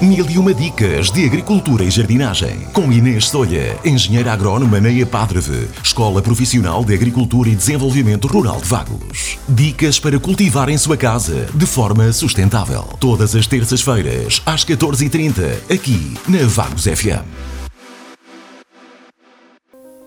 [0.00, 2.66] Mil e uma dicas de agricultura e jardinagem.
[2.74, 8.68] Com Inês Solha, engenheira agrónoma na EPADREVE, Escola Profissional de Agricultura e Desenvolvimento Rural de
[8.68, 9.38] Vagos.
[9.48, 12.82] Dicas para cultivar em sua casa de forma sustentável.
[13.00, 17.24] Todas as terças-feiras, às 14h30, aqui na Vagos FM.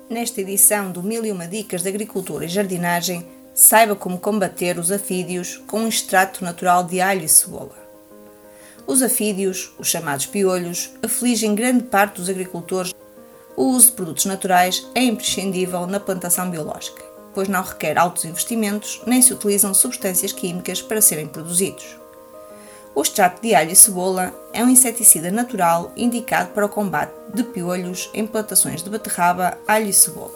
[0.08, 3.26] Nesta edição do Mil e uma dicas de agricultura e jardinagem,
[3.56, 7.79] saiba como combater os afídeos com um extrato natural de alho e cebola.
[8.90, 12.92] Os afídeos, os chamados piolhos, afligem grande parte dos agricultores.
[13.56, 17.04] O uso de produtos naturais é imprescindível na plantação biológica,
[17.36, 21.86] pois não requer altos investimentos nem se utilizam substâncias químicas para serem produzidos.
[22.96, 27.44] O extrato de alho e cebola é um inseticida natural indicado para o combate de
[27.44, 30.34] piolhos em plantações de beterraba, alho e cebola.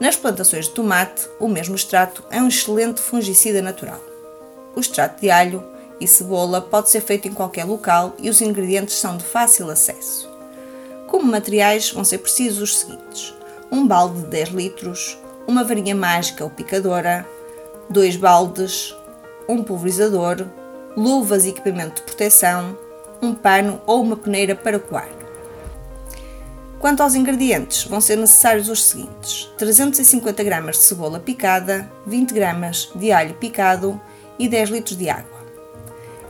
[0.00, 4.00] Nas plantações de tomate, o mesmo extrato é um excelente fungicida natural.
[4.74, 8.96] O extrato de alho e cebola pode ser feito em qualquer local e os ingredientes
[8.96, 10.28] são de fácil acesso.
[11.06, 13.34] Como materiais vão ser precisos os seguintes:
[13.70, 17.26] um balde de 10 litros, uma varinha mágica ou picadora,
[17.88, 18.94] dois baldes,
[19.48, 20.46] um pulverizador,
[20.96, 22.76] luvas e equipamento de proteção,
[23.22, 25.08] um pano ou uma peneira para coar.
[26.78, 32.90] Quanto aos ingredientes, vão ser necessários os seguintes: 350 gramas de cebola picada, 20 gramas
[32.94, 34.00] de alho picado
[34.38, 35.35] e 10 litros de água.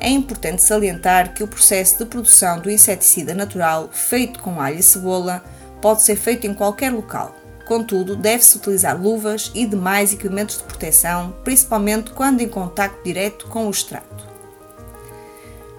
[0.06, 4.82] É importante salientar que o processo de produção do inseticida natural feito com alho e
[4.82, 5.42] cebola
[5.82, 7.34] pode ser feito em qualquer local.
[7.66, 13.66] Contudo, deve-se utilizar luvas e demais equipamentos de proteção, principalmente quando em contacto direto com
[13.66, 14.24] o extrato.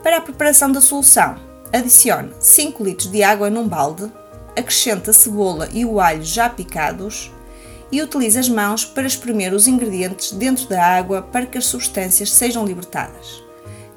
[0.03, 1.37] Para a preparação da solução,
[1.71, 4.11] adicione 5 litros de água num balde,
[4.57, 7.31] acrescente a cebola e o alho já picados
[7.89, 12.33] e utilize as mãos para espremer os ingredientes dentro da água para que as substâncias
[12.33, 13.46] sejam libertadas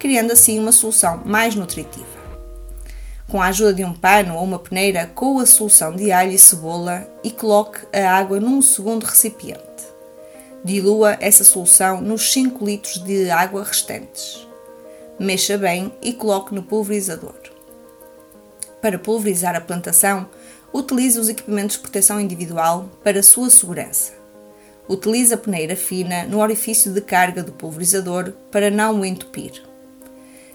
[0.01, 2.19] criando assim uma solução mais nutritiva.
[3.29, 6.39] Com a ajuda de um pano ou uma peneira, coa a solução de alho e
[6.39, 9.61] cebola e coloque a água num segundo recipiente.
[10.65, 14.49] Dilua essa solução nos 5 litros de água restantes.
[15.19, 17.37] Mexa bem e coloque no pulverizador.
[18.81, 20.29] Para pulverizar a plantação,
[20.73, 24.13] utilize os equipamentos de proteção individual para sua segurança.
[24.89, 29.70] Utilize a peneira fina no orifício de carga do pulverizador para não o entupir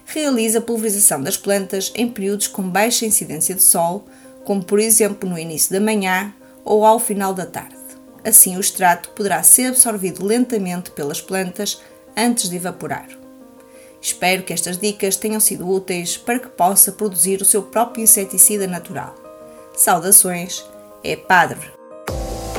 [0.06, 4.06] realiza a pulverização das plantas em períodos com baixa incidência de sol,
[4.44, 6.32] como por exemplo no início da manhã
[6.64, 7.76] ou ao final da tarde.
[8.24, 11.80] Assim, o extrato poderá ser absorvido lentamente pelas plantas
[12.16, 13.08] antes de evaporar.
[14.00, 18.66] Espero que estas dicas tenham sido úteis para que possa produzir o seu próprio inseticida
[18.66, 19.14] natural.
[19.74, 20.64] Saudações,
[21.02, 21.75] é Padre